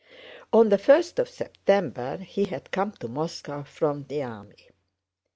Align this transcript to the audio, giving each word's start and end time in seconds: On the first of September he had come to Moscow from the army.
On 0.51 0.69
the 0.69 0.79
first 0.79 1.19
of 1.19 1.29
September 1.29 2.17
he 2.17 2.45
had 2.45 2.71
come 2.71 2.91
to 2.93 3.07
Moscow 3.07 3.61
from 3.61 4.05
the 4.05 4.23
army. 4.23 4.69